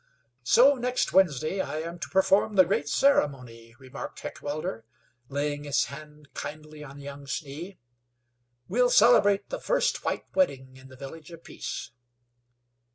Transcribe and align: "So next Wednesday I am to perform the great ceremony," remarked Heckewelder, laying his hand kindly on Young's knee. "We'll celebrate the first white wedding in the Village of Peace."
"So 0.41 0.73
next 0.77 1.13
Wednesday 1.13 1.59
I 1.61 1.77
am 1.81 1.99
to 1.99 2.09
perform 2.09 2.55
the 2.55 2.65
great 2.65 2.89
ceremony," 2.89 3.75
remarked 3.77 4.19
Heckewelder, 4.21 4.83
laying 5.29 5.63
his 5.65 5.85
hand 5.93 6.29
kindly 6.33 6.83
on 6.83 6.97
Young's 6.99 7.43
knee. 7.43 7.77
"We'll 8.67 8.89
celebrate 8.89 9.49
the 9.51 9.59
first 9.59 10.03
white 10.03 10.25
wedding 10.33 10.75
in 10.75 10.87
the 10.87 10.97
Village 10.97 11.31
of 11.31 11.43
Peace." 11.43 11.91